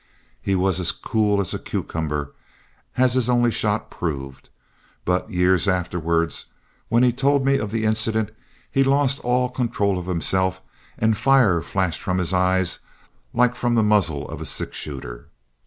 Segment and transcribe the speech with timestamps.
[0.41, 2.33] He was as cool as a cucumber,
[2.97, 4.49] as his only shot proved,
[5.05, 6.33] but years afterward
[6.89, 8.31] when he told me of the incident,
[8.71, 10.59] he lost all control of himself,
[10.97, 12.79] and fire flashed from his eyes
[13.31, 15.27] like from the muzzle of a six shooter.